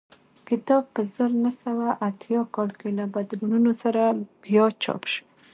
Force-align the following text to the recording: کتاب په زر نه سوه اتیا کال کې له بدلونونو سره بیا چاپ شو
کتاب 0.47 0.83
په 0.93 1.01
زر 1.15 1.31
نه 1.43 1.51
سوه 1.63 1.87
اتیا 2.07 2.41
کال 2.55 2.69
کې 2.79 2.89
له 2.97 3.05
بدلونونو 3.15 3.71
سره 3.81 4.01
بیا 4.43 4.65
چاپ 4.83 5.03
شو 5.11 5.21